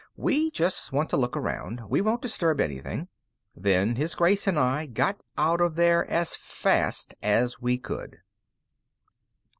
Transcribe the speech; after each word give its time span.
"We 0.17 0.49
just 0.49 0.91
want 0.91 1.11
to 1.11 1.15
look 1.15 1.37
around. 1.37 1.87
We 1.87 2.01
won't 2.01 2.23
disturb 2.23 2.59
anything." 2.59 3.07
Then 3.55 3.97
His 3.97 4.15
Grace 4.15 4.47
and 4.47 4.57
I 4.57 4.87
got 4.87 5.21
out 5.37 5.61
of 5.61 5.75
there 5.75 6.09
as 6.09 6.35
fast 6.35 7.13
as 7.21 7.59
we 7.61 7.77
could. 7.77 8.17